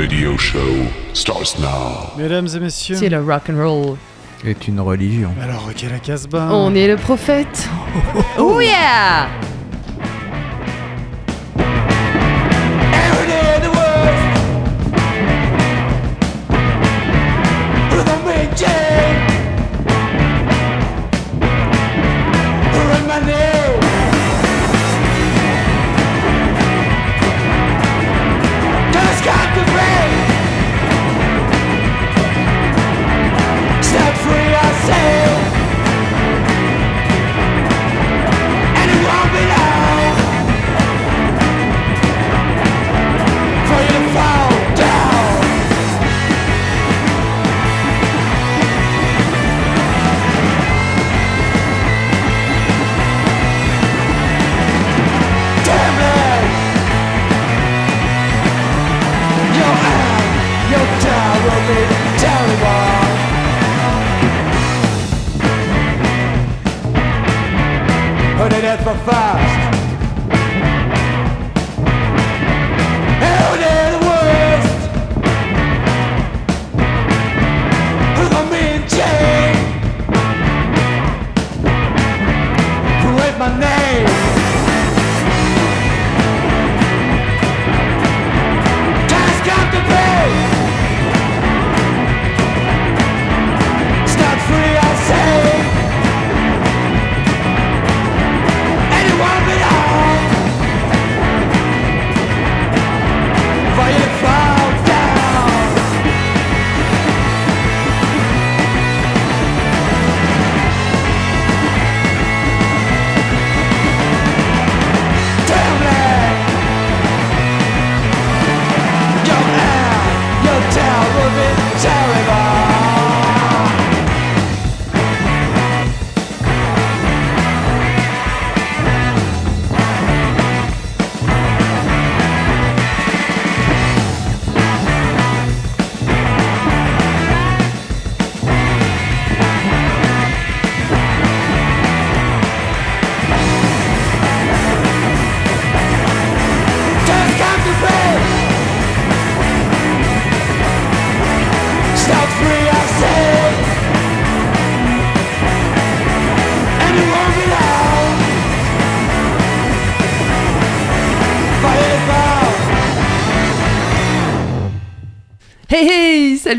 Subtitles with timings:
[0.00, 0.58] radio show
[1.12, 2.10] starts now.
[2.16, 3.96] Mesdames et messieurs, C'est le rock and roll.
[4.46, 5.30] est une religion.
[5.42, 6.48] alors ok la Casbah.
[6.52, 7.68] On est le prophète.
[8.38, 9.28] Oh yeah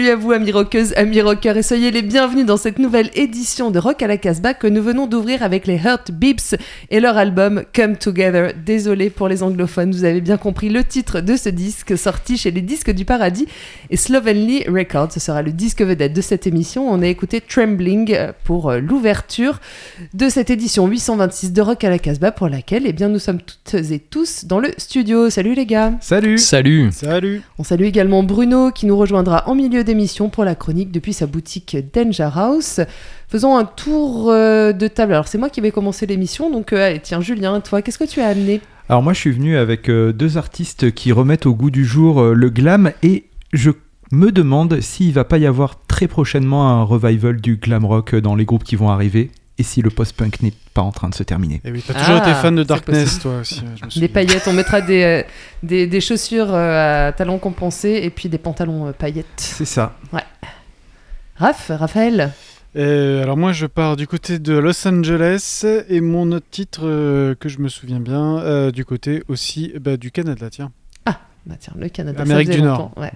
[0.02, 3.70] Salut à vous amis rockeuses, amis rockeurs et soyez les bienvenus dans cette nouvelle édition
[3.70, 6.56] de Rock à la Casbah que nous venons d'ouvrir avec les Hurt Beeps
[6.90, 8.52] et leur album Come Together.
[8.66, 12.50] Désolé pour les anglophones, vous avez bien compris le titre de ce disque sorti chez
[12.50, 13.46] les Disques du Paradis
[13.92, 15.12] et Slovenly Records.
[15.12, 16.92] Ce sera le disque vedette de cette émission.
[16.92, 19.60] On a écouté Trembling pour euh, l'ouverture
[20.16, 23.40] de cette édition 826 de Rock à la Casbah pour laquelle eh bien, nous sommes
[23.40, 25.30] toutes et tous dans le studio.
[25.30, 27.44] Salut les gars Salut Salut Salut.
[27.60, 31.28] on salue également Bruno qui nous rejoindra en milieu d'émission pour la chronique depuis sa
[31.28, 32.80] boutique Danger House.
[33.28, 35.12] Faisons un tour euh, de table.
[35.12, 38.06] Alors c'est moi qui vais commencer l'émission, donc euh, allez, tiens Julien, toi, qu'est-ce que
[38.06, 38.62] tu as amené?
[38.88, 42.24] Alors moi je suis venu avec euh, deux artistes qui remettent au goût du jour
[42.24, 43.72] le glam et je
[44.14, 48.36] me demande s'il va pas y avoir très prochainement un revival du glam rock dans
[48.36, 49.30] les groupes qui vont arriver
[49.62, 51.62] et si le post-punk n'est pas en train de se terminer.
[51.64, 53.60] Et oui, t'as toujours Ah, été fan de Darkness, toi aussi.
[53.62, 55.24] ouais, je me Des paillettes, on mettra des, euh,
[55.62, 59.28] des, des chaussures euh, à talons compensés et puis des pantalons euh, paillettes.
[59.38, 59.96] C'est ça.
[61.36, 62.32] Raph, Raphaël
[62.76, 67.36] Et alors moi, je pars du côté de Los Angeles et mon autre titre euh,
[67.36, 70.72] que je me souviens bien, euh, du côté aussi bah, du Canada, tiens.
[71.46, 72.22] Bah tiens, le Canada.
[72.22, 73.12] Amérique du longtemps, ouais.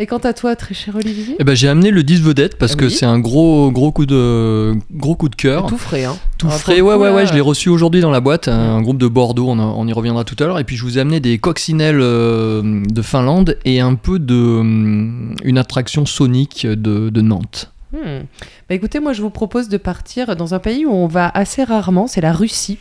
[0.00, 2.72] Et quant à toi, très cher Olivier Eh ben, j'ai amené le disque vedette parce
[2.74, 5.66] Ah que c'est un gros gros coup de gros coup de cœur.
[5.66, 8.46] Tout frais, hein Tout frais, ouais, ouais, ouais, je l'ai reçu aujourd'hui dans la boîte,
[8.46, 10.60] un groupe de Bordeaux, on, y reviendra tout à l'heure.
[10.60, 14.34] Et puis je vous ai amené des coccinelles euh, de Finlande et un peu de.
[14.34, 17.72] hum, une attraction sonique de, de Nantes.
[17.92, 18.20] Hmm.
[18.68, 21.64] Bah écoutez, moi je vous propose de partir dans un pays où on va assez
[21.64, 22.78] rarement, c'est la Russie.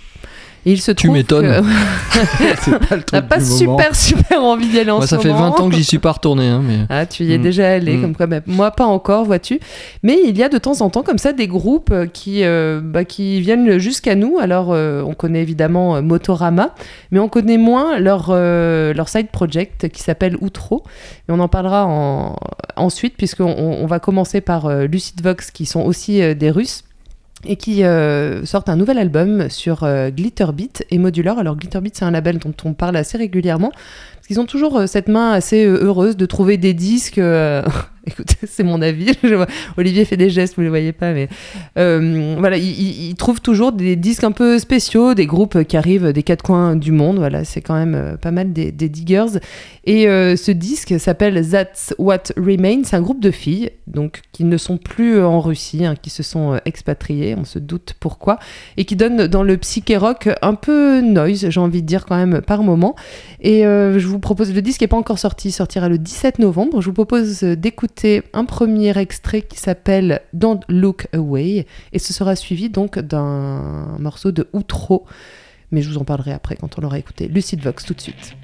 [0.68, 1.64] Et il se Tu m'étonnes.
[2.60, 3.58] C'est pas le pas moment.
[3.58, 5.52] super super envie d'y aller en Moi, ce ça fait moment.
[5.52, 6.80] 20 ans que j'y suis pas retourné, hein, mais.
[6.90, 7.42] Ah, tu y es Mm.
[7.42, 8.02] déjà allé, Mm.
[8.02, 9.62] comme quoi, bah, moi pas encore, vois-tu.
[10.04, 12.81] Mais il y a de temps en temps comme ça des groupes euh, qui, euh,
[12.84, 14.40] bah, qui viennent jusqu'à nous.
[14.40, 16.75] Alors, euh, on connaît évidemment Motorama,
[17.12, 20.84] mais on connaît moins leur, euh, leur side project qui s'appelle Outro.
[21.30, 22.36] Et on en parlera en-
[22.75, 26.84] ensuite, puisqu'on on, va commencer par Lucid Vox, qui sont aussi des Russes
[27.45, 31.38] et qui euh, sortent un nouvel album sur euh, Glitterbeat et Modular.
[31.38, 33.72] Alors Glitterbeat, c'est un label dont on parle assez régulièrement,
[34.27, 37.18] parce qu'ils ont toujours euh, cette main assez euh, heureuse de trouver des disques.
[37.18, 37.63] euh,
[38.07, 39.12] Écoutez, c'est mon avis.
[39.77, 41.27] Olivier fait des gestes, vous ne les voyez pas, mais
[41.75, 46.41] voilà, ils, trouvent toujours des disques un peu spéciaux, des groupes qui arrivent des quatre
[46.41, 47.18] coins du monde.
[47.18, 49.39] Voilà, c'est quand même pas mal des, diggers.
[49.83, 52.83] Et ce disque s'appelle That's What Remains.
[52.85, 56.23] C'est un groupe de filles, donc qui ne sont plus en Russie, hein, qui se
[56.23, 57.35] sont expatriées.
[57.38, 58.39] On se doute pourquoi,
[58.77, 62.15] et qui donnent dans le psyché rock un peu noise, j'ai envie de dire quand
[62.15, 62.95] même par moment.
[63.41, 66.81] Et je vous propose le disque n'est pas encore sorti, il sortira le 17 novembre.
[66.81, 72.14] Je vous propose euh, d'écouter un premier extrait qui s'appelle Don't Look Away, et ce
[72.14, 75.06] sera suivi donc d'un morceau de Outro.
[75.72, 77.28] Mais je vous en parlerai après quand on l'aura écouté.
[77.28, 78.36] Lucid Vox tout de suite.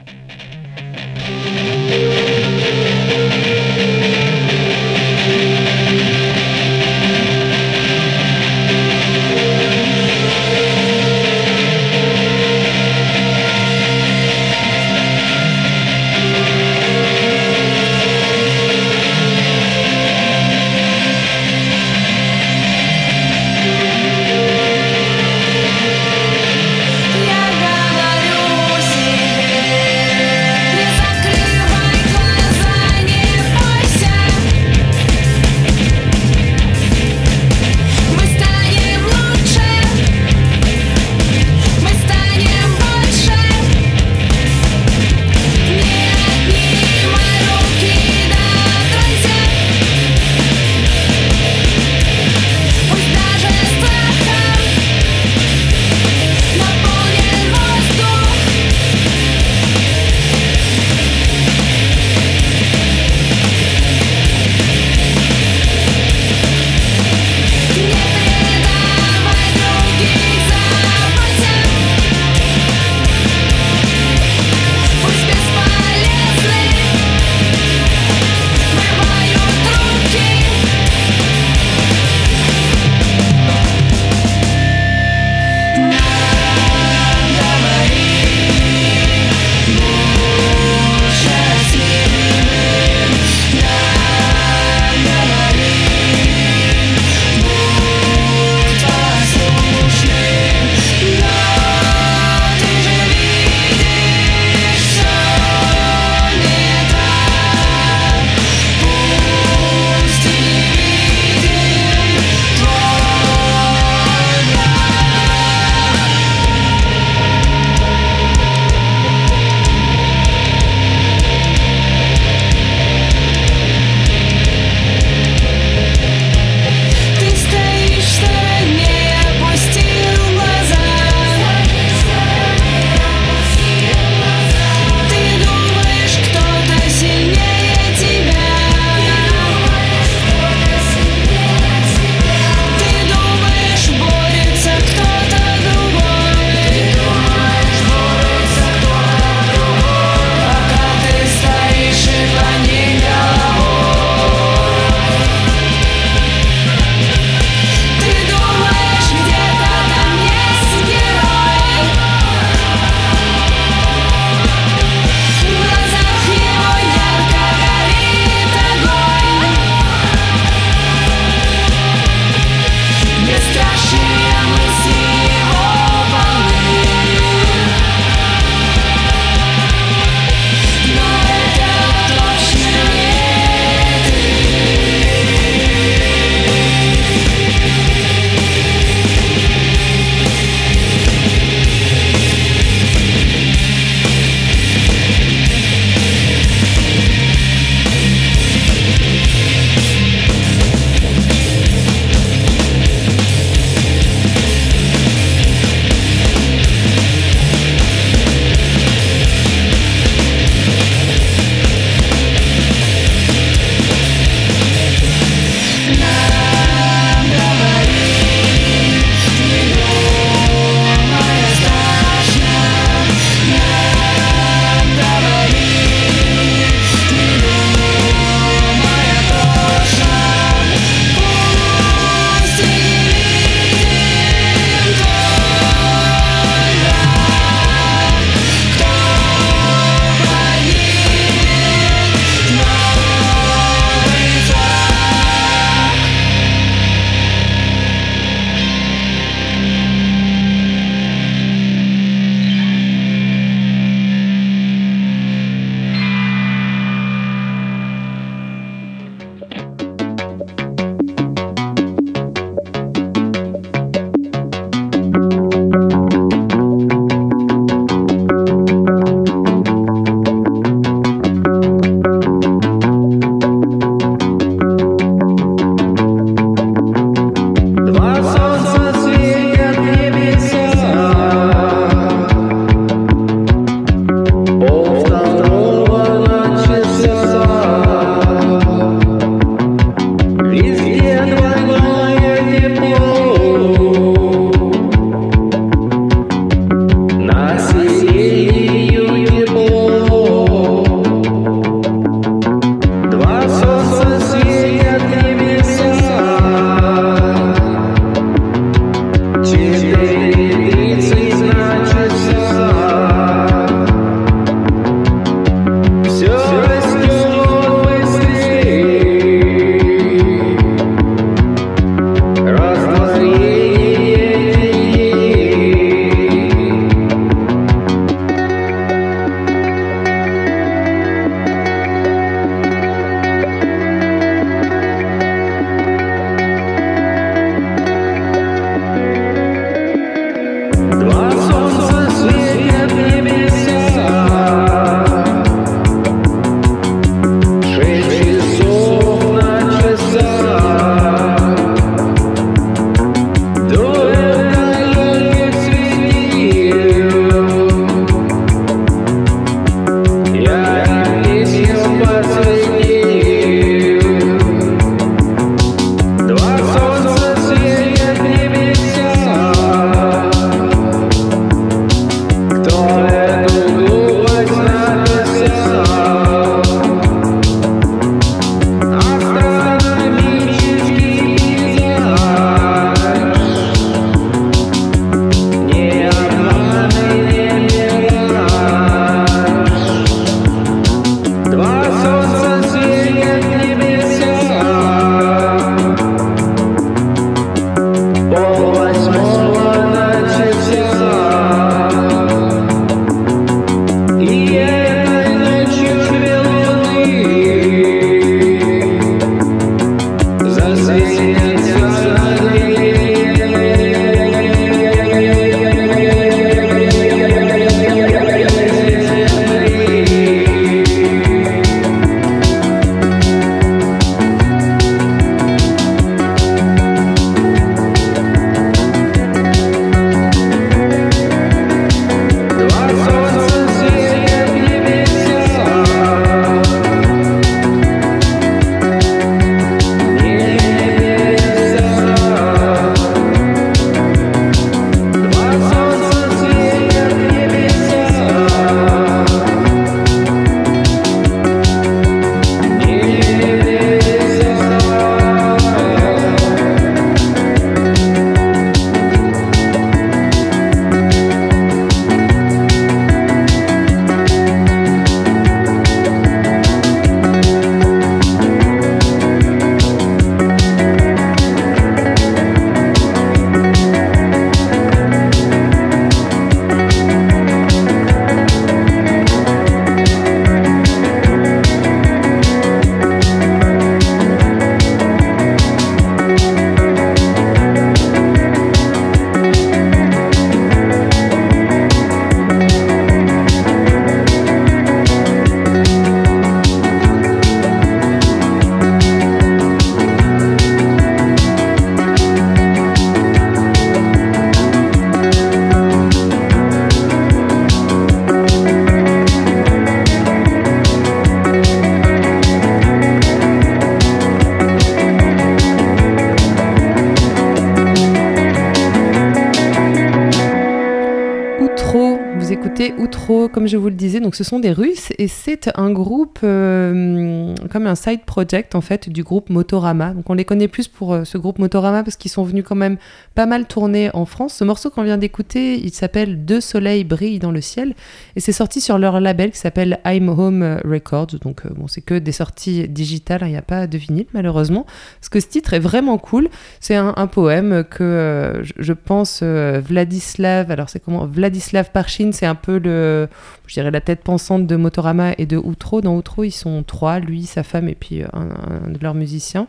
[522.97, 524.19] Outro, comme je vous le disais.
[524.19, 528.81] Donc, ce sont des Russes et c'est un groupe euh, comme un side project en
[528.81, 530.13] fait du groupe Motorama.
[530.13, 532.75] Donc, on les connaît plus pour euh, ce groupe Motorama parce qu'ils sont venus quand
[532.75, 532.97] même
[533.35, 534.55] pas mal tourner en France.
[534.55, 537.93] Ce morceau qu'on vient d'écouter, il s'appelle Deux soleils brillent dans le ciel
[538.35, 541.39] et c'est sorti sur leur label qui s'appelle I'm Home Records.
[541.41, 544.27] Donc, euh, bon, c'est que des sorties digitales, hein, il n'y a pas de vinyle
[544.33, 544.87] malheureusement.
[545.19, 546.49] Parce que ce titre est vraiment cool.
[546.79, 551.25] C'est un, poème que je, pense Vladislav, alors c'est comment?
[551.25, 553.27] Vladislav Parchin, c'est un peu le,
[553.67, 556.01] je dirais la tête pensante de Motorama et de Outro.
[556.01, 559.67] Dans Outro, ils sont trois, lui, sa femme et puis un, de leurs musiciens.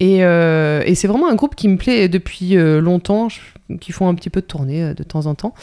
[0.00, 3.28] Et, euh, et c'est vraiment un groupe qui me plaît depuis euh, longtemps,
[3.80, 5.54] qui font un petit peu de tournée euh, de temps en temps.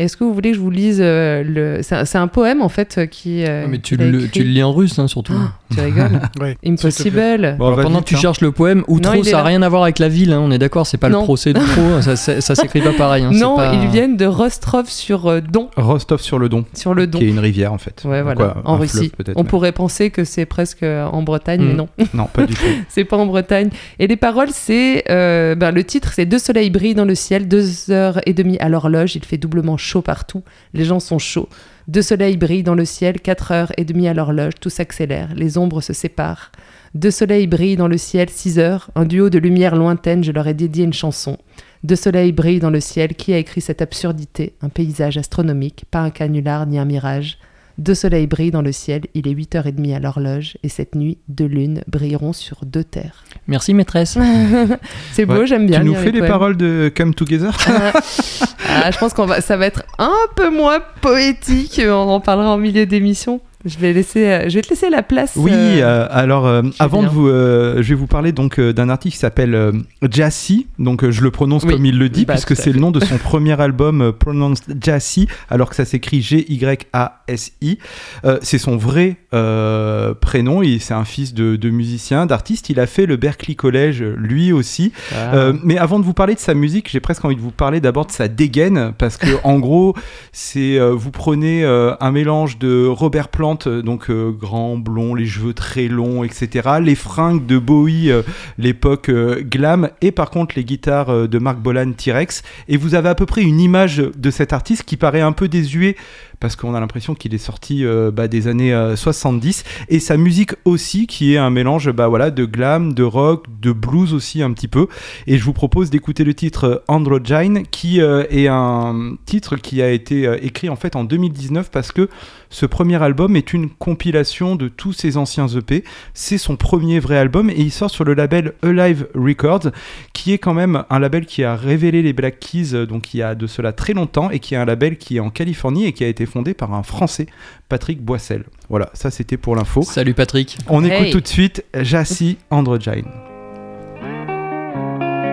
[0.00, 1.80] Est-ce que vous voulez que je vous lise euh, le...
[1.82, 3.44] C'est un, poème en fait euh, qui.
[3.44, 4.30] euh, Ah, mais tu le, écrit.
[4.30, 5.34] tu le lis en russe, hein, surtout.
[5.36, 6.56] Ah, tu rigoles Ouais.
[6.66, 7.56] Impossible.
[7.58, 8.18] Bon, va Pendant que tu hein.
[8.18, 10.58] cherches le poème, Outro, ça n'a rien à voir avec la ville, hein, on est
[10.58, 11.18] d'accord, c'est pas Non.
[11.20, 13.24] le procès d'Outro, ça, ça, ça s'écrit pas pareil.
[13.24, 16.94] hein, non, pas- ils viennent de Rostov sur euh, Don, Rostov sur le Don, sur
[16.94, 17.18] le Don.
[17.18, 18.02] qui est une rivière en fait.
[18.06, 18.96] Ouais, Donc, voilà, en Russie.
[18.96, 21.76] fleuve, peut-être, On mais- pourrait penser que c'est presque en Bretagne, mais Mm.
[21.76, 22.62] non, Non, pas du tout.
[22.88, 23.68] c'est pas en Bretagne.
[23.98, 25.04] Et les paroles, c'est.
[25.08, 28.68] ben, le titre, c'est Deux soleils brillent dans le ciel, deux heures et demie à
[28.70, 30.42] l'horloge, il fait doublement chaud partout,
[30.74, 31.48] les gens sont chauds.
[31.88, 35.58] Deux soleils brillent dans le ciel, quatre heures et demie à l'horloge, tout s'accélère, les
[35.58, 36.52] ombres se séparent.
[36.94, 40.46] Deux soleils brillent dans le ciel, six heures, un duo de lumière lointaine, je leur
[40.46, 41.36] ai dédié une chanson.
[41.82, 44.54] Deux soleils brillent dans le ciel, qui a écrit cette absurdité?
[44.62, 47.38] Un paysage astronomique, pas un canular ni un mirage.
[47.78, 51.46] Deux soleils brillent dans le ciel, il est 8h30 à l'horloge, et cette nuit, deux
[51.46, 53.24] lunes brilleront sur deux terres.
[53.46, 54.18] Merci maîtresse.
[55.12, 55.46] C'est beau, Ouais.
[55.46, 55.80] j'aime bien.
[55.80, 56.30] tu nous fais les poèmes.
[56.30, 57.56] paroles de Come Together?
[58.72, 61.80] Ah, je pense qu'on va, ça va être un peu moins poétique.
[61.84, 63.40] On en parlera en milieu d'émission.
[63.66, 65.32] Je vais laisser, euh, je vais te laisser la place.
[65.36, 67.08] Oui, euh, euh, alors euh, avant bien.
[67.10, 69.72] de vous, euh, je vais vous parler donc euh, d'un artiste qui s'appelle euh,
[70.10, 71.74] Jassy, donc euh, je le prononce Oui.
[71.74, 74.64] comme il le dit Bah, puisque c'est le nom de son premier album euh, Pronounced
[74.82, 77.78] Jassy, alors que ça s'écrit G-Y-A-S-I.
[78.24, 82.70] Euh, c'est son vrai euh, prénom, et c'est un fils de, de musicien, d'artiste.
[82.70, 84.92] Il a fait le Berklee College lui aussi.
[85.14, 85.34] Ah.
[85.34, 87.80] Euh, mais avant de vous parler de sa musique, j'ai presque envie de vous parler
[87.80, 89.94] d'abord de sa dégaine, parce que en gros,
[90.32, 95.14] c'est euh, vous prenez euh, un mélange de Robert Plant, euh, donc euh, grand, blond,
[95.14, 98.22] les cheveux très longs, etc., les fringues de Bowie, euh,
[98.58, 103.14] l'époque glam, et par contre les guitares de Mark Bolan T-Rex, et vous avez à
[103.14, 105.96] peu près une image de cet artiste qui paraît un peu désuet
[106.40, 110.16] parce qu'on a l'impression qu'il est sorti euh, bah, des années euh, 70 et sa
[110.16, 114.42] musique aussi qui est un mélange bah, voilà, de glam, de rock, de blues aussi
[114.42, 114.88] un petit peu.
[115.26, 119.82] Et je vous propose d'écouter le titre euh, Androgyne qui euh, est un titre qui
[119.82, 122.08] a été euh, écrit en fait en 2019 parce que
[122.50, 127.16] ce premier album est une compilation de tous ses anciens EP c'est son premier vrai
[127.16, 129.70] album et il sort sur le label Alive Records
[130.12, 133.18] qui est quand même un label qui a révélé les Black Keys euh, donc il
[133.18, 135.86] y a de cela très longtemps et qui est un label qui est en Californie
[135.86, 137.26] et qui a été fondé par un Français,
[137.68, 138.44] Patrick Boissel.
[138.70, 139.82] Voilà, ça c'était pour l'info.
[139.82, 140.56] Salut Patrick.
[140.68, 140.92] On Hey.
[140.92, 143.04] écoute tout de suite Jassy Androgyne.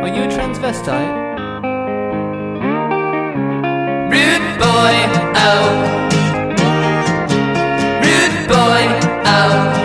[0.01, 0.91] Are you a transvestite?
[4.09, 4.95] Rude boy.
[8.01, 9.76] Rude boy.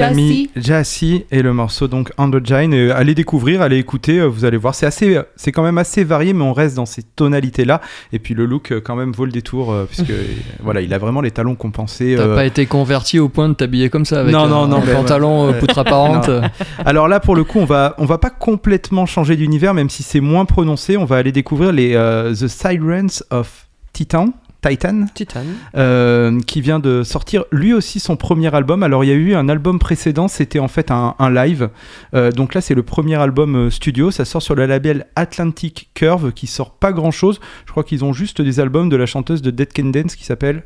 [0.00, 0.66] L'ami Jassy.
[0.68, 2.74] Jassy et le morceau donc Androgyne.
[2.74, 4.74] Euh, allez découvrir, allez écouter, euh, vous allez voir.
[4.74, 7.80] C'est assez, euh, c'est quand même assez varié, mais on reste dans ces tonalités là.
[8.12, 10.12] Et puis le look euh, quand même vaut le détour puisque
[10.62, 12.14] voilà, il a vraiment les talons compensés.
[12.16, 14.68] T'as euh, pas été converti au point de t'habiller comme ça avec Non, non, un,
[14.68, 15.58] non, un mais- pantalon ouais.
[15.58, 16.30] poutre apparente.
[16.84, 20.02] Alors là, pour le coup, on va, on va pas complètement changer d'univers, même si
[20.02, 20.96] c'est moins prononcé.
[20.96, 24.32] On va aller découvrir les euh, The Sirens of Titan.
[24.62, 25.44] Titan, Titan.
[25.76, 28.82] euh, qui vient de sortir lui aussi son premier album.
[28.82, 31.70] Alors il y a eu un album précédent, c'était en fait un, un live.
[32.14, 35.90] Euh, donc là c'est le premier album euh, studio, ça sort sur le label Atlantic
[35.94, 37.40] Curve qui sort pas grand chose.
[37.66, 40.24] Je crois qu'ils ont juste des albums de la chanteuse de Dead Can Dance qui
[40.24, 40.64] s'appelle...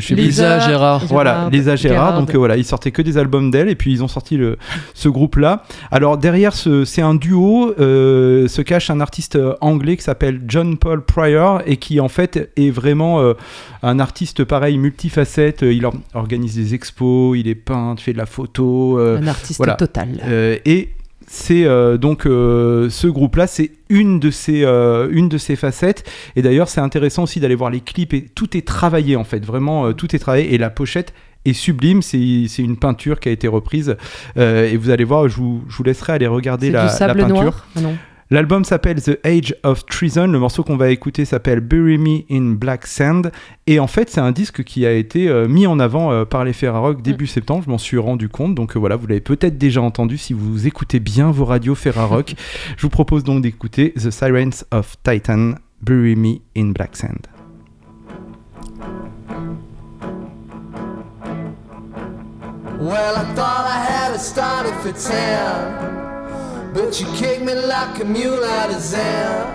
[0.00, 0.24] Je sais plus.
[0.24, 1.04] Lisa Gérard.
[1.06, 2.08] Voilà, Lisa Gérard.
[2.08, 2.20] Gérard.
[2.20, 4.56] Donc euh, voilà, ils sortaient que des albums d'elle et puis ils ont sorti le,
[4.94, 5.62] ce groupe-là.
[5.90, 10.40] Alors derrière, ce, c'est un duo, euh, se cache un artiste euh, anglais qui s'appelle
[10.48, 13.34] John Paul Pryor et qui en fait est vraiment euh,
[13.82, 15.62] un artiste pareil, multifacette.
[15.62, 18.98] Il or- organise des expos, il est peintre, fait de la photo.
[18.98, 19.74] Un artiste voilà.
[19.74, 20.08] total.
[20.64, 20.88] et
[21.26, 26.08] c'est euh, donc euh, ce groupe-là, c'est une de ses euh, une de ses facettes.
[26.36, 29.44] Et d'ailleurs, c'est intéressant aussi d'aller voir les clips et tout est travaillé en fait,
[29.44, 32.02] vraiment euh, tout est travaillé et la pochette est sublime.
[32.02, 32.18] C'est
[32.58, 33.96] une peinture qui a été reprise
[34.36, 37.20] et vous allez voir, je vous, je vous laisserai aller regarder la, du la sable
[37.20, 37.42] peinture.
[37.42, 37.96] noir Ah non.
[38.30, 40.26] L'album s'appelle The Age of Treason.
[40.26, 43.30] Le morceau qu'on va écouter s'appelle Bury Me in Black Sand.
[43.66, 46.44] Et en fait, c'est un disque qui a été euh, mis en avant euh, par
[46.44, 47.62] les Ferrarock début septembre.
[47.64, 48.54] Je m'en suis rendu compte.
[48.54, 52.34] Donc euh, voilà, vous l'avez peut-être déjà entendu si vous écoutez bien vos radios Ferrarock.
[52.76, 57.28] Je vous propose donc d'écouter The Sirens of Titan, Bury Me in Black Sand.
[62.80, 66.13] Well, I thought I had it started for ten,
[66.74, 69.46] but you kicked me like a mule out of Zen.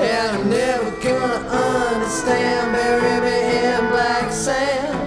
[0.00, 4.98] And I'm never gonna understand, bury me in black sand.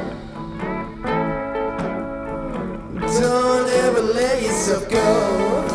[3.20, 5.68] Don't ever let yourself go,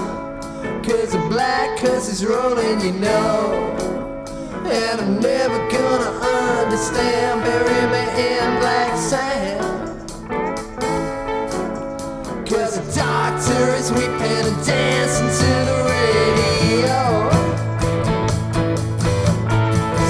[0.82, 3.76] cause the black curse is rolling, you know.
[4.64, 6.12] And I'm never gonna
[6.62, 9.45] understand, bury me in black sand.
[12.96, 16.98] Doctor is weeping and dancing to the radio.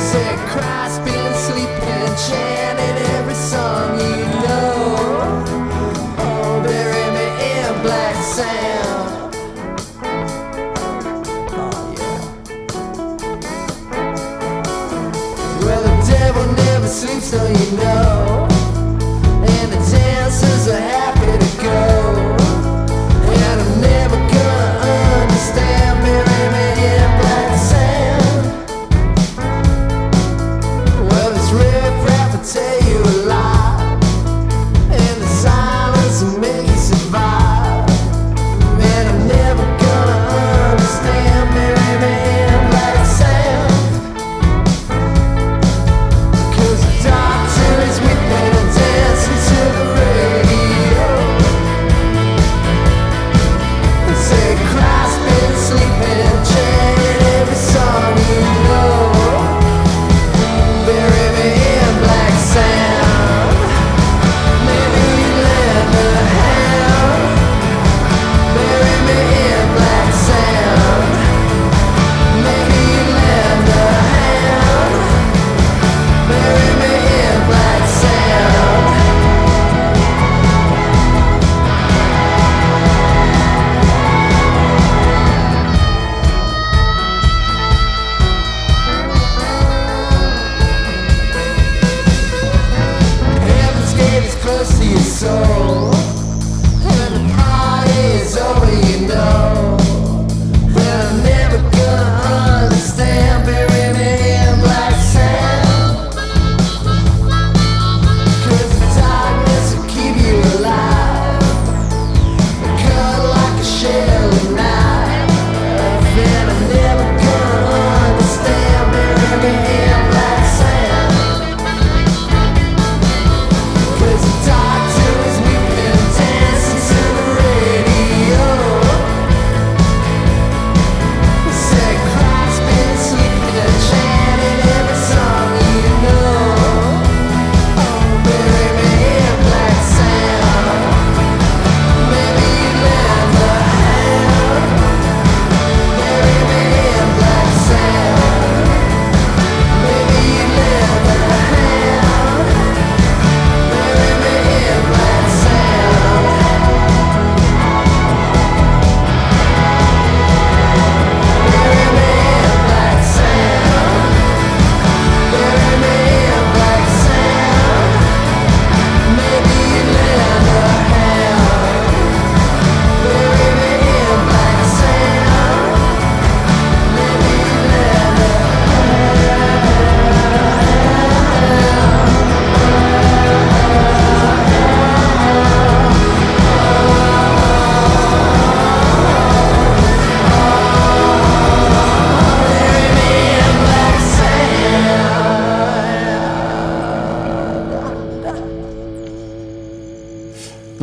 [0.08, 4.78] Said Christ been sleeping chanting every song you know.
[6.18, 9.34] Oh, bury me in black sand.
[11.50, 12.20] Oh, yeah.
[15.64, 18.05] Well, the devil never sleeps, so you know.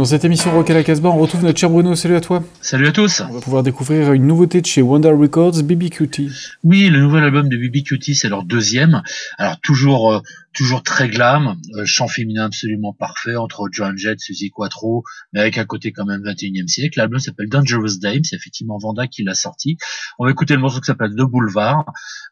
[0.03, 1.95] Dans cette émission Rock à la Casbah, on retrouve notre cher Bruno.
[1.95, 2.43] Salut à toi.
[2.59, 3.21] Salut à tous.
[3.21, 6.27] On va pouvoir découvrir une nouveauté de chez Wonder Records, BBQT.
[6.65, 9.01] Oui, le nouvel album de BB Cutie, c'est leur deuxième.
[9.37, 10.19] Alors toujours euh,
[10.53, 15.57] toujours très glam, euh, chant féminin absolument parfait entre Joan Jett, Suzy Quattro, mais avec
[15.57, 16.99] un côté quand même 21e siècle.
[16.99, 19.77] L'album s'appelle Dangerous Dame, c'est effectivement Vanda qui l'a sorti.
[20.19, 21.85] On va écouter le morceau qui s'appelle The Boulevard.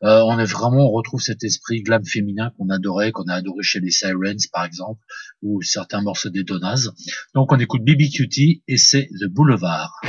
[0.04, 3.64] Euh, on est vraiment, on retrouve cet esprit glam féminin qu'on adorait, qu'on a adoré
[3.64, 5.02] chez les Sirens par exemple,
[5.42, 6.90] ou certains morceaux des Donas.
[7.34, 10.02] Donc on écoute BB Cutie et c'est The Boulevard.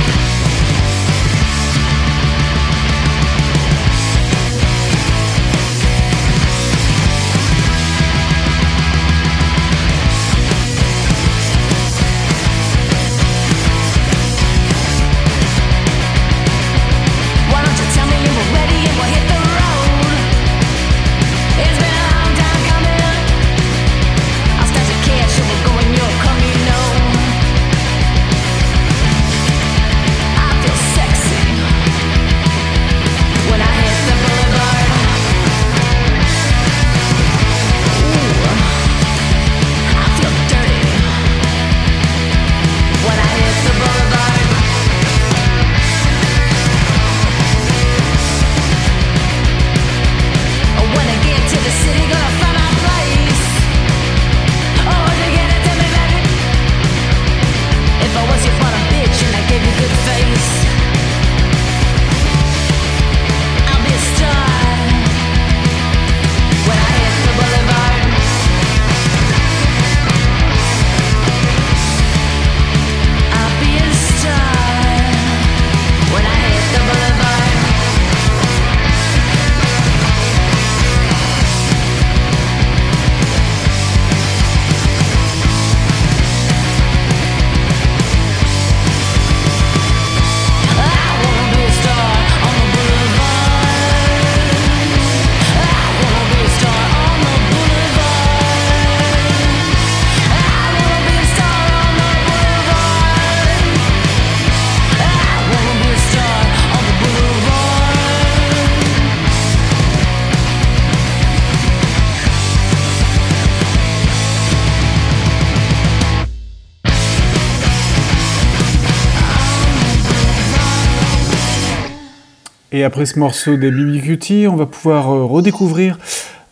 [122.83, 126.01] Et après ce morceau des BBQT, on va pouvoir euh, redécouvrir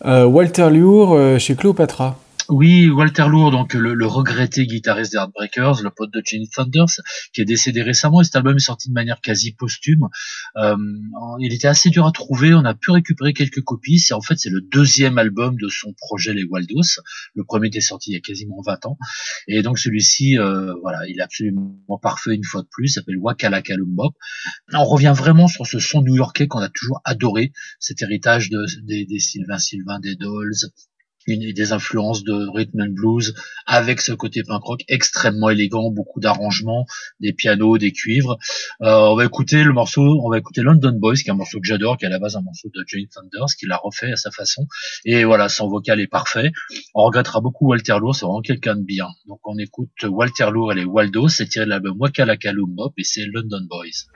[0.04, 2.19] euh, Walter Lure euh, chez Cléopatra.
[2.50, 7.00] Oui, Walter Lourd, donc le, le regretté guitariste des Heartbreakers, le pote de Jenny Thunders,
[7.32, 10.08] qui est décédé récemment, et cet album est sorti de manière quasi posthume.
[10.56, 10.76] Euh,
[11.38, 14.00] il était assez dur à trouver, on a pu récupérer quelques copies.
[14.00, 17.00] C'est en fait c'est le deuxième album de son projet Les Waldos.
[17.34, 18.98] Le premier était sorti il y a quasiment 20 ans,
[19.46, 22.88] et donc celui-ci, euh, voilà, il est absolument parfait une fois de plus.
[22.88, 24.16] S'appelle Wakalakalumbop.
[24.72, 29.06] On revient vraiment sur ce son new-yorkais qu'on a toujours adoré, cet héritage de, des,
[29.06, 30.56] des Sylvain Sylvain, des Dolls,
[31.26, 33.34] une, des influences de rhythm and blues
[33.66, 36.86] avec ce côté punk rock extrêmement élégant, beaucoup d'arrangements,
[37.20, 38.38] des pianos, des cuivres.
[38.82, 41.60] Euh, on va écouter le morceau, on va écouter London Boys, qui est un morceau
[41.60, 44.12] que j'adore, qui est à la base un morceau de Johnny Thunders, qui l'a refait
[44.12, 44.66] à sa façon.
[45.04, 46.52] Et voilà, son vocal est parfait.
[46.94, 49.08] On regrettera beaucoup Walter Lourd, c'est vraiment quelqu'un de bien.
[49.26, 53.04] Donc on écoute Walter Lourd et les Waldos, c'est tiré de l'album Wakalaka Lumbop et
[53.04, 54.06] c'est London Boys.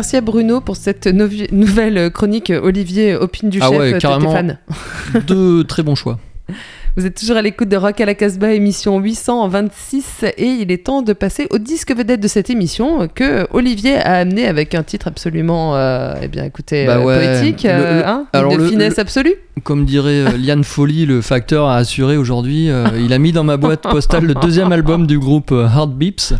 [0.00, 1.06] Merci à Bruno pour cette
[1.52, 3.78] nouvelle chronique Olivier Opine du Ah chef.
[3.78, 4.32] ouais, carrément.
[4.32, 4.58] fan.
[5.26, 6.18] Deux très bons choix.
[6.96, 10.86] Vous êtes toujours à l'écoute de Rock à la Casbah, émission 826, et il est
[10.86, 14.82] temps de passer au disque vedette de cette émission que Olivier a amené avec un
[14.82, 18.52] titre absolument, euh, eh bien, écoutez, Bah euh, ouais, poétique, le- euh, le- hein, alors
[18.52, 19.34] de le- finesse absolue.
[19.64, 23.58] Comme dirait euh, Liane Folly, le facteur a assuré aujourd'hui, il a mis dans ma
[23.58, 26.32] boîte postale le deuxième album du groupe Hard Beeps.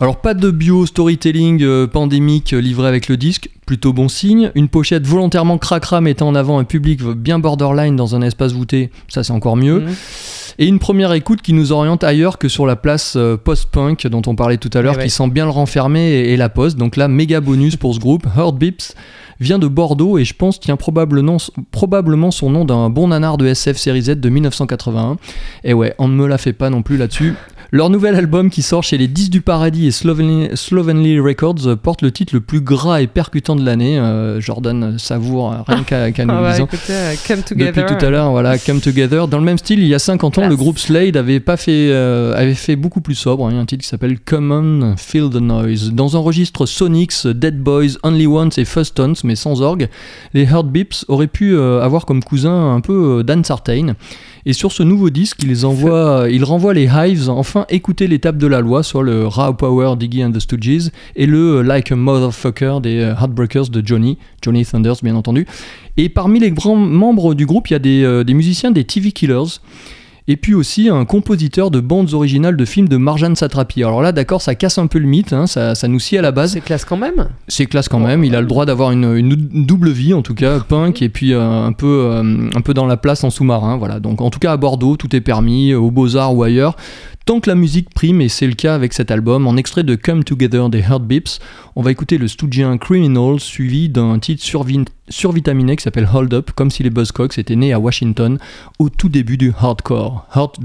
[0.00, 4.52] Alors pas de bio storytelling euh, pandémique euh, livré avec le disque, plutôt bon signe.
[4.54, 8.90] Une pochette volontairement cracra mettant en avant un public bien borderline dans un espace voûté,
[9.08, 9.80] ça c'est encore mieux.
[9.80, 9.94] Mhm.
[10.60, 14.22] Et une première écoute qui nous oriente ailleurs que sur la place euh, post-punk dont
[14.26, 15.04] on parlait tout à l'heure, Eh ouais.
[15.04, 16.76] qui sent bien le renfermé et, et la poste.
[16.76, 18.24] Donc là, méga bonus pour ce groupe.
[18.36, 18.94] Hurt Beeps
[19.40, 21.38] vient de Bordeaux et je pense tient probablement,
[21.72, 25.16] probablement son nom d'un bon nanar de SF série Z de 1981.
[25.64, 27.34] Et ouais, on ne me la fait pas non plus là-dessus.
[27.70, 31.76] Leur nouvel album qui sort chez les 10 du Paradis et Slovenly, Slovenly Records euh,
[31.76, 33.98] porte le titre le plus gras et percutant de l'année.
[33.98, 36.64] Euh, Jordan savoure euh, rien qu'à qu'à nous Ah le disant.
[36.64, 36.94] écoutez,
[37.28, 37.72] Come Together.
[37.84, 39.28] Depuis tout à l'heure, voilà, Come Together.
[39.28, 41.90] Dans le même style, il y a 50 ans, le groupe Slade avait, pas fait,
[41.90, 43.46] euh, avait fait beaucoup plus sobre.
[43.46, 45.92] hein, un titre qui s'appelle Common Feel the Noise.
[45.92, 49.88] Dans un registre Sonics, Dead Boys, Only Ones et First Tones, mais sans orgue,
[50.32, 53.94] les Hurt Beeps auraient pu euh, avoir comme cousin un peu Dan Sartain.
[54.48, 58.46] Et sur ce nouveau disque, ils, envoient, ils renvoient les Hives enfin écouter l'étape de
[58.46, 62.78] la loi, soit le Raw Power Diggy and the Stooges et le Like a Motherfucker
[62.82, 65.46] des euh, Heartbreakers de Johnny, Johnny Thunders bien entendu.
[65.98, 68.84] Et parmi les grands membres du groupe, il y a des, euh, des musiciens des
[68.84, 69.60] TV Killers.
[70.30, 73.82] Et puis aussi un compositeur de bandes originales de films de Marjane Satrapi.
[73.82, 76.22] Alors là, d'accord, ça casse un peu le mythe, hein, ça, ça nous scie à
[76.22, 76.52] la base.
[76.52, 77.28] C'est classe quand même.
[77.48, 80.34] C'est classe quand même, il a le droit d'avoir une, une double vie en tout
[80.34, 83.78] cas, punk et puis euh, un, peu, euh, un peu dans la place en sous-marin.
[83.78, 84.00] Voilà.
[84.00, 86.76] Donc en tout cas à Bordeaux, tout est permis, aux Beaux-Arts ou ailleurs.
[87.28, 89.96] Tant que la musique prime, et c'est le cas avec cet album, en extrait de
[89.96, 91.40] Come Together des Hurt Beeps,
[91.76, 96.52] on va écouter le Stoogian Criminal suivi d'un titre survi- survitaminé qui s'appelle Hold Up,
[96.52, 98.38] comme si les Buzzcocks étaient nés à Washington
[98.78, 100.26] au tout début du hardcore.
[100.34, 100.58] Hurt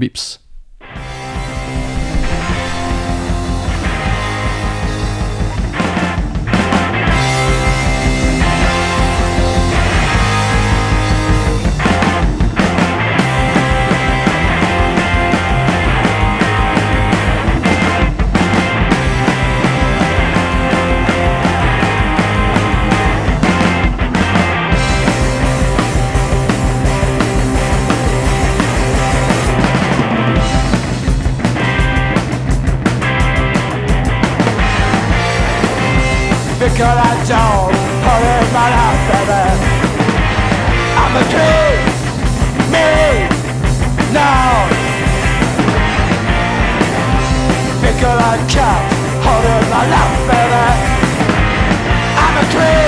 [36.74, 37.70] Because I don't
[38.02, 39.46] hurry my life, baby.
[40.98, 41.78] I'm a king,
[42.74, 42.90] me,
[44.10, 44.66] now.
[47.78, 48.86] Because I can't
[49.22, 50.66] hold my life, baby.
[52.24, 52.83] I'm a king,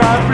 [0.00, 0.29] about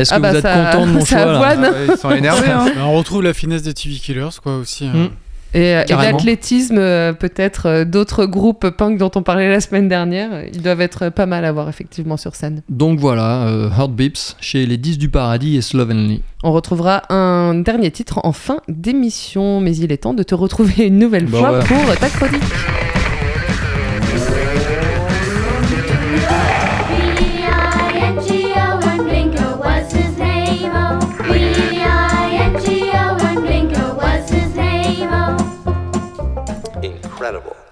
[0.00, 1.70] est-ce que Ah bah vous êtes ça- content de mon choix, là.
[1.72, 2.66] Ah, Ils sont énervés, hein.
[2.80, 4.86] On retrouve la finesse des TV Killers, quoi, aussi.
[4.86, 4.92] hein.
[4.94, 5.08] Mm.
[5.56, 9.86] Et, euh, et l'athlétisme, euh, peut-être euh, d'autres groupes punk dont on parlait la semaine
[9.88, 12.62] dernière, ils doivent être pas mal à voir effectivement sur scène.
[12.68, 16.22] Donc voilà, euh, Heart Beeps chez les 10 du paradis et Slovenly.
[16.42, 20.86] On retrouvera un dernier titre en fin d'émission, mais il est temps de te retrouver
[20.88, 21.64] une nouvelle Bah fois ouais.
[21.64, 22.42] pour ta chronique.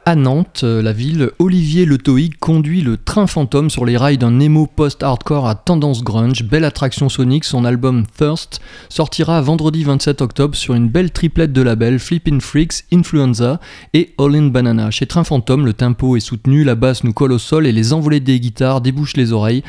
[0.04, 4.18] À Nantes, euh, la ville, Olivier Le Toïc conduit le train fantôme sur les rails
[4.18, 6.42] d'un emo post-hardcore à tendance grunge.
[6.42, 11.62] Belle attraction sonique, son album Thirst sortira vendredi 27 octobre sur une belle triplette de
[11.62, 13.60] labels Flippin' Freaks, Influenza
[13.94, 14.90] et All in Banana.
[14.90, 17.92] Chez Train Fantôme, le tempo est soutenu, la basse nous colle au sol et les
[17.92, 19.62] envolées des guitares débouchent les oreilles.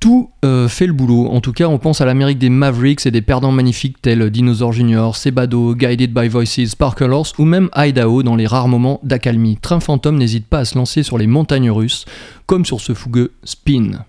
[0.00, 1.26] Tout euh, fait le boulot.
[1.26, 4.72] En tout cas, on pense à l'Amérique des Mavericks et des perdants magnifiques tels Dinosaur
[4.72, 9.58] Junior, Sebado, Guided by Voices, Sparkle Horse ou même Idaho dans les rares moments d'accalmie.
[9.60, 12.04] Train Fantôme n'hésite pas à se lancer sur les montagnes russes,
[12.46, 14.04] comme sur ce fougueux Spin.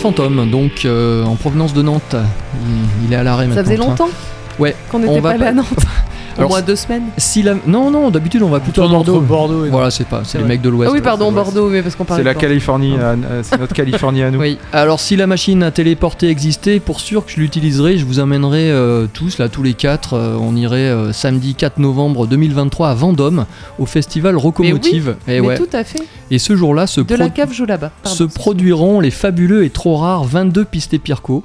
[0.00, 2.16] Fantôme, donc euh, en provenance de Nantes.
[2.66, 3.62] Il, il est à l'arrêt maintenant.
[3.62, 3.86] Ça faisait train.
[3.88, 4.08] longtemps
[4.58, 4.74] Ouais.
[4.90, 5.66] qu'on On n'était pas allé à Nantes.
[6.44, 7.04] Au moins deux semaines.
[7.16, 7.54] Si la...
[7.66, 9.20] Non, non, d'habitude on va plutôt à Bordeaux.
[9.20, 10.54] Bordeaux et Voilà, c'est pas, c'est les vrai.
[10.54, 10.90] mecs de l'Ouest.
[10.90, 11.30] Ah oui, pardon.
[11.32, 12.48] Bordeaux, mais parce qu'on parlait C'est la de Bordeaux.
[12.48, 14.40] Californie, à- euh, c'est notre Californie à nous.
[14.40, 14.58] Oui.
[14.72, 18.70] Alors si la machine à téléporter existait, pour sûr que je l'utiliserai, je vous amènerai
[18.70, 22.94] euh, tous, là tous les quatre, euh, on irait euh, samedi 4 novembre 2023 à
[22.94, 23.44] Vendôme
[23.78, 25.16] au festival Rocomotive.
[25.28, 25.56] Et, Mais ouais.
[25.58, 26.00] tout à fait.
[26.30, 27.90] et ce jour-là se, De la cave joue là-bas.
[28.02, 28.16] Pardon.
[28.16, 31.42] se produiront les fabuleux et trop rares 22 pistes Pirco.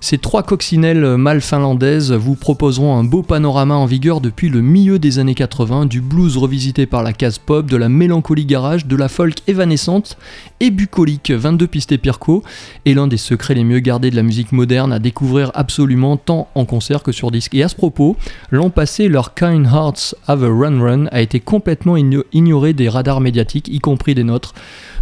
[0.00, 5.00] Ces trois coccinelles mâles finlandaises vous proposeront un beau panorama en vigueur depuis le milieu
[5.00, 8.94] des années 80, du blues revisité par la case pop, de la mélancolie garage, de
[8.94, 10.16] la folk évanescente
[10.60, 11.32] et bucolique.
[11.32, 12.44] 22 pistes Pirco
[12.86, 16.48] est l'un des secrets les mieux gardés de la musique moderne à découvrir absolument tant
[16.54, 17.56] en concert que sur disque.
[17.56, 18.16] Et à ce propos,
[18.52, 22.88] l'an passé, leur Kind Hearts Have a Run Run a été complètement igno- ignoré des
[22.88, 24.54] radars médiatiques, y compris des nôtres.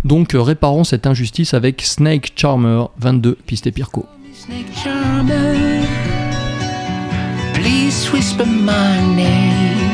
[0.04, 4.06] Donc réparons cette injustice avec Snake Charmer, 22 pistes Pirco.
[4.44, 5.54] Snake charmer,
[7.54, 9.90] please whisper my name.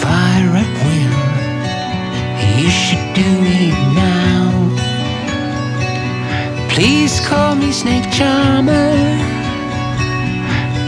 [0.00, 1.18] Fire at will,
[2.62, 3.30] you should do
[3.64, 4.52] it now.
[6.70, 8.94] Please call me Snake Charmer.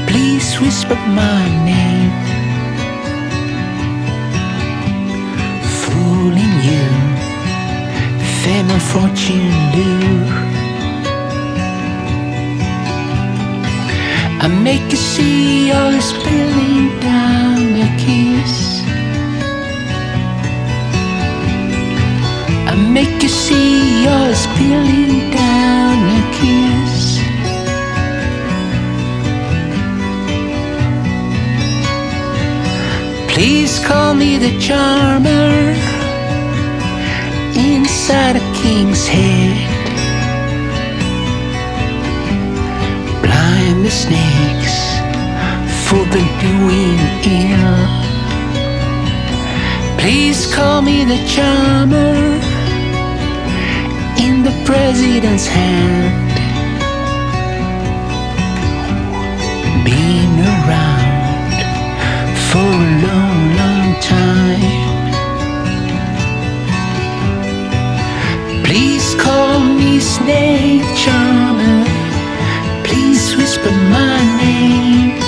[0.07, 2.12] Please whisper my name.
[5.83, 7.14] Fooling you
[8.45, 10.29] fame and fortune lure.
[14.45, 18.55] I make you see all spilling down a kiss.
[22.71, 26.97] I make you see all spilling down a kiss.
[33.33, 35.94] Please call me the charmer
[37.57, 39.57] inside a king's head.
[43.23, 44.77] Blind the snakes
[45.87, 48.05] for the doing ill.
[49.99, 52.15] Please call me the charmer
[54.19, 56.35] in the president's hand.
[59.85, 61.57] Been around
[62.49, 64.74] for a long, long time.
[69.19, 71.85] Call me Snake Charmer.
[72.85, 75.19] Please whisper my name.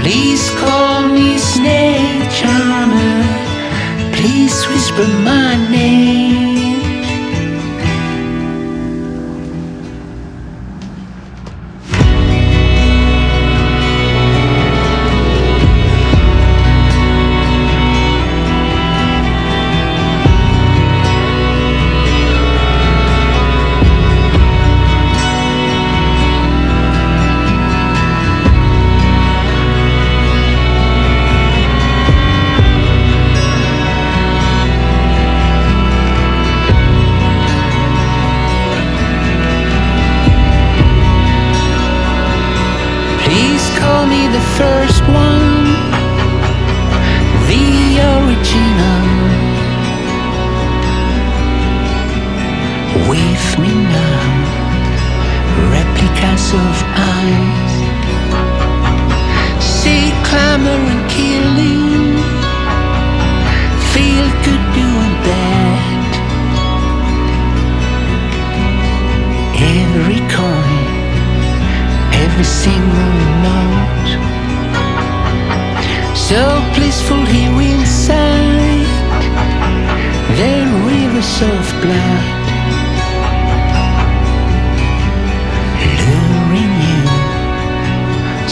[0.00, 3.22] Please call me Snake Charmer.
[4.16, 6.45] Please whisper my name.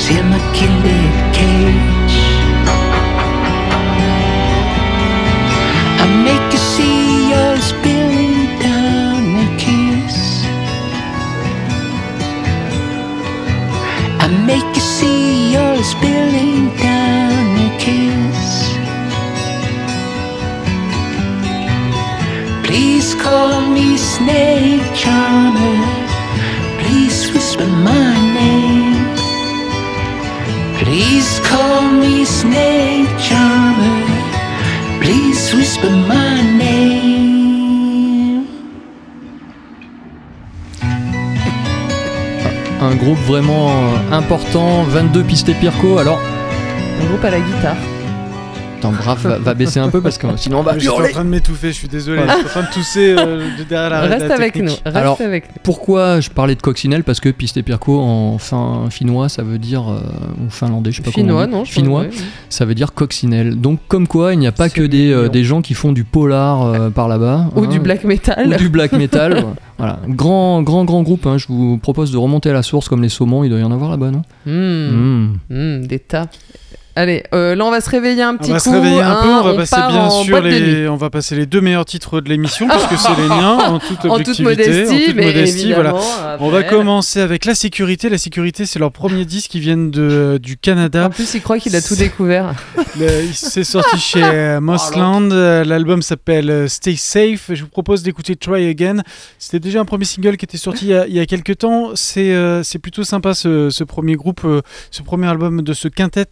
[0.04, 1.93] seal my kindled.
[43.24, 43.72] Vraiment euh,
[44.12, 45.98] important, 22 pistes Pirco.
[45.98, 46.20] Alors,
[47.00, 47.76] Un groupe à la guitare.
[48.84, 51.02] Attends, brave, va, va baisser un peu parce que sinon on va Je suis en
[51.02, 52.22] train de m'étouffer, je suis désolé.
[52.26, 54.72] Je suis en train de tousser euh, de derrière la Reste la avec nous.
[54.84, 55.54] Reste Alors, avec nous.
[55.62, 59.90] Pourquoi je parlais de coccinelle Parce que piste Pirco en fin finnois, ça veut dire
[59.90, 60.00] euh,
[60.44, 62.26] ou finlandais, je sais pas Finnois, comment on non Finnois, pense, ouais, ouais.
[62.48, 63.60] ça veut dire coccinelle.
[63.60, 66.04] Donc comme quoi, il n'y a pas que des, euh, des gens qui font du
[66.04, 67.50] polar euh, par là-bas.
[67.56, 67.66] Ou hein.
[67.66, 68.48] du black metal.
[68.48, 69.44] ou du black metal.
[69.78, 71.26] voilà, grand, grand, grand groupe.
[71.26, 71.38] hein.
[71.38, 73.44] Je vous propose de remonter à la source comme les saumons.
[73.44, 74.22] Il doit y en avoir là-bas, non?
[74.46, 74.52] Hmm.
[74.54, 75.38] Mm.
[75.50, 76.26] Hmm, des tas.
[76.96, 78.64] Allez, euh, là on va se réveiller un On petit va coup.
[78.64, 81.34] se réveiller un peu, hein, on va passer bien en sûr les, on va passer
[81.34, 84.44] les deux meilleurs titres de l'émission puisque c'est les miens en toute En toute objectivité,
[84.44, 85.94] modestie, en toute mais modestie, voilà.
[86.40, 88.08] On va commencer avec la sécurité.
[88.08, 91.06] La sécurité, c'est leur premier disque qui viennent de, du Canada.
[91.06, 92.54] En plus, il croit qu'il a tout découvert.
[93.00, 95.28] Le- C'est sorti chez euh, Mossland.
[95.32, 97.50] L'album s'appelle euh, Stay Safe.
[97.52, 99.02] Je vous propose d'écouter Try Again.
[99.38, 101.58] C'était déjà un premier single qui était sorti il y a, il y a quelques
[101.58, 101.90] temps.
[101.94, 104.60] C'est euh, c'est plutôt sympa ce, ce premier groupe, euh,
[104.92, 106.26] ce premier album de ce quintet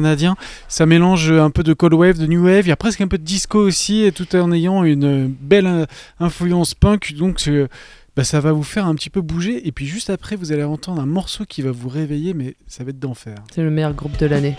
[0.00, 0.36] canadien.
[0.68, 2.66] Ça mélange un peu de cold wave, de new wave.
[2.66, 5.66] Il y a presque un peu de disco aussi, et tout en ayant une belle
[5.66, 5.86] euh,
[6.18, 7.14] influence punk.
[7.14, 7.68] Donc euh,
[8.16, 9.66] bah, ça va vous faire un petit peu bouger.
[9.66, 12.84] Et puis juste après, vous allez entendre un morceau qui va vous réveiller, mais ça
[12.84, 13.36] va être d'enfer.
[13.54, 14.56] C'est le meilleur groupe de l'année.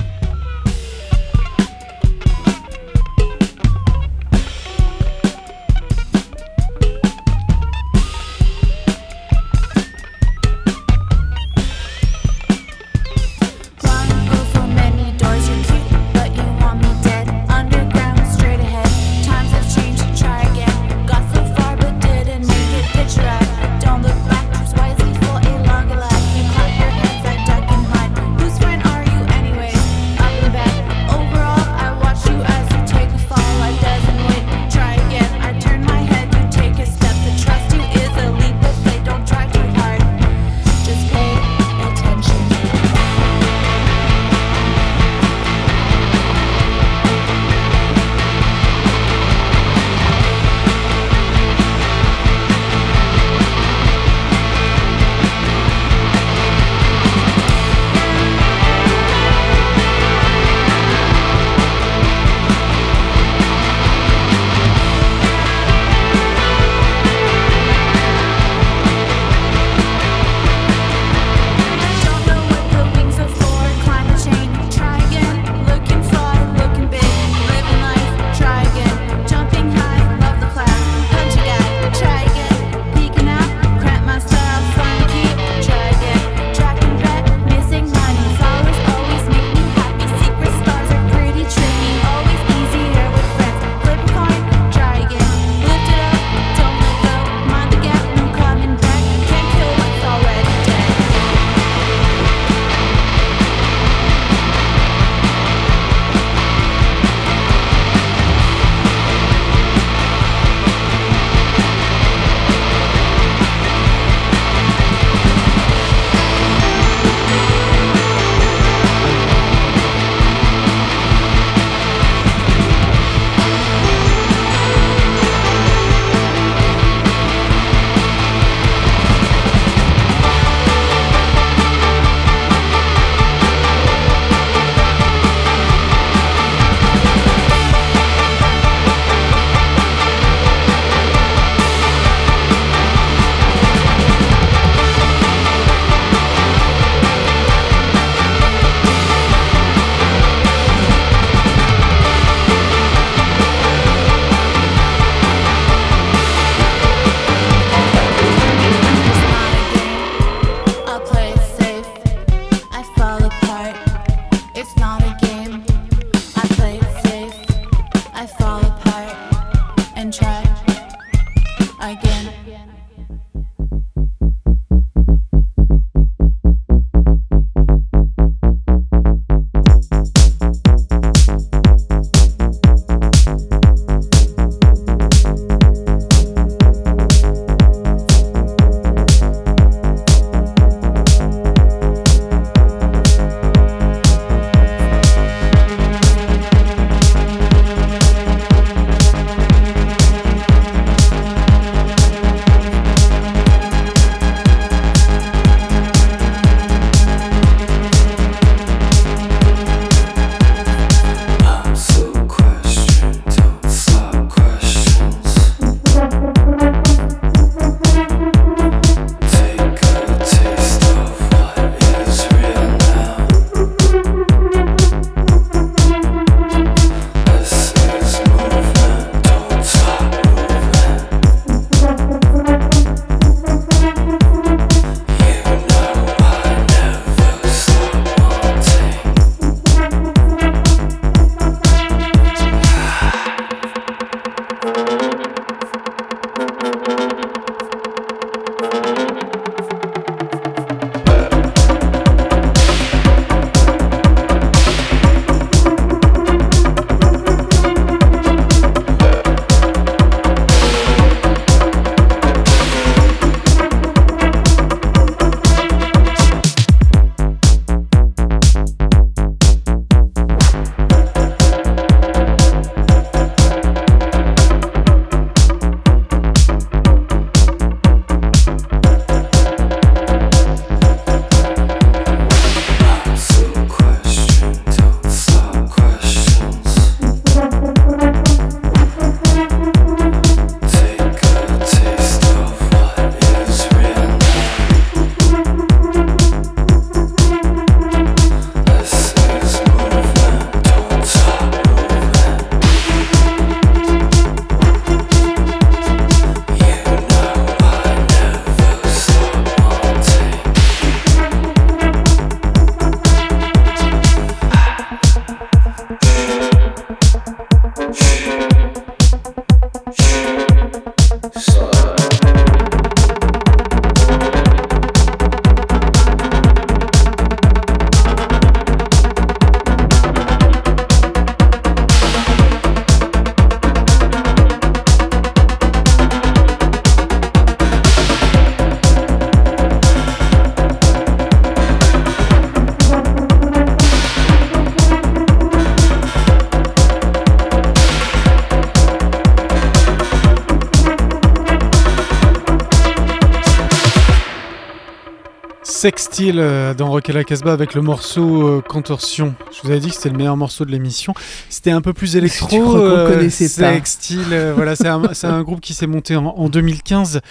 [356.30, 359.34] Euh, dans Rock à la Casbah avec le morceau euh, Contorsion?
[359.51, 361.13] Je vous avais dit que c'était le meilleur morceau de l'émission.
[361.49, 362.47] C'était un peu plus électro.
[362.47, 366.15] Tu crois qu'on euh, connaissait pas Sextile, euh, voilà, c'est un, groupe qui s'est monté
[366.15, 367.22] en, en 2015.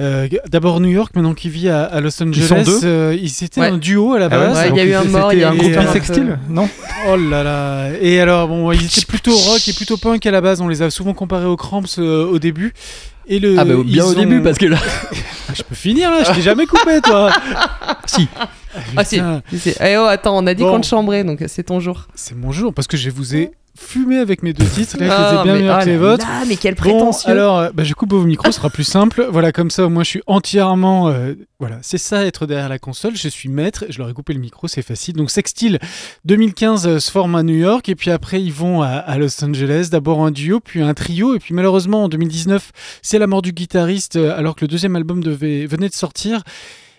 [0.00, 2.48] Euh, D'abord New York, maintenant qui vit à, à Los Angeles.
[2.48, 3.68] sont deux Euh, ils étaient Ouais.
[3.68, 4.56] un duo à la Ah ouais, base.
[4.58, 6.38] Ouais, il y a eu un mort, il y a un eu groupe un- sextile,
[6.48, 6.68] non?
[7.08, 10.40] Oh là là Et alors, bon, ils étaient plutôt rock et plutôt punk à la
[10.40, 10.60] base.
[10.60, 12.72] On les a souvent comparés aux Cramps euh, au début.
[13.26, 14.78] Et le, Ah bah bien au début ont- parce que là,
[15.54, 17.30] Je peux finir là, je t'ai jamais coupé toi
[18.06, 18.26] si.
[18.96, 19.74] Ah si, Putain, si, si.
[19.80, 22.08] Eh oh, attends, on a dit qu'on te chambrait, donc c'est ton jour.
[22.14, 24.96] C'est mon jour parce que je vous ai fumé avec mes deux titres.
[24.98, 26.26] Là, je les Ah, ai bien mais- meilleurs ah que les vôtres.
[26.26, 27.30] là, mais quel Bon, prétentieux.
[27.30, 29.26] alors, euh, bah, je coupe vos micros, ce sera plus simple.
[29.30, 31.08] Voilà, comme ça, moi, je suis entièrement.
[31.08, 33.16] euh, voilà, c'est ça, être derrière la console.
[33.16, 33.84] Je suis maître.
[33.88, 35.14] Je leur ai coupé le micro, c'est facile.
[35.14, 35.78] Donc, Sextile
[36.24, 39.42] 2015 euh, se forme à New York, et puis après, ils vont à, à Los
[39.44, 39.88] Angeles.
[39.90, 43.52] D'abord un duo, puis un trio, et puis malheureusement, en 2019, c'est la mort du
[43.52, 46.42] guitariste, alors que le deuxième album devait, venait de sortir.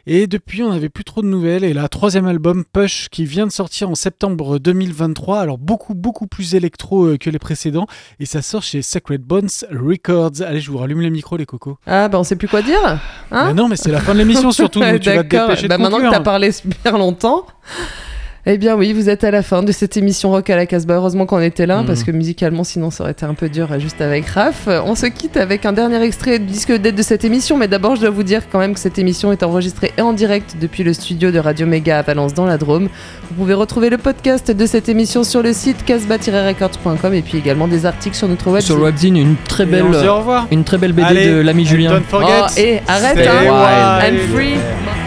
[0.06, 1.64] Et depuis, on n'avait plus trop de nouvelles.
[1.64, 5.40] Et là, troisième album, Push, qui vient de sortir en septembre 2023.
[5.40, 7.88] Alors, beaucoup, beaucoup plus électro euh, que les précédents.
[8.20, 10.42] Et ça sort chez Sacred Bones Records.
[10.46, 11.78] Allez, je vous rallume les micros, les cocos.
[11.88, 13.00] Ah bah on sait plus quoi dire.
[13.32, 14.80] Hein Mais non, mais c'est la fin de l'émission surtout.
[14.82, 15.48] donc tu vas te D'accord.
[15.50, 17.46] dépêcher Bah, de maintenant que t'as parlé super longtemps.
[18.46, 20.96] Eh bien oui, vous êtes à la fin de cette émission Rock à la Casbah.
[20.96, 21.86] Heureusement qu'on était là, Mhm.
[21.86, 24.68] parce que musicalement, sinon ça aurait été un peu dur euh, juste avec Raph.
[24.68, 27.70] Euh, On se quitte avec un dernier extrait du disque d'aide de cette émission, mais
[27.70, 30.58] d'abord je dois vous dire quand même que cette émission est enregistrée et en direct
[30.60, 32.90] depuis le studio de Radio Méga à Valence dans la Drôme.
[33.30, 37.70] Vous pouvez retrouver le podcast de cette émission sur le site casbah-records.com et puis également
[37.70, 38.66] des articles sur notre website.
[38.68, 40.48] Sur le webzine, une très Et belle, on se dit au revoir.
[40.52, 41.92] une très belle BD Allez, de l'ami Julien.
[41.92, 42.28] Don't forget.
[42.42, 44.02] Oh, et arrête, stay hein.
[44.04, 44.14] wild.
[44.20, 45.03] I'm free.